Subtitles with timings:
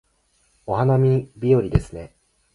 [0.65, 2.15] お花見日和ですね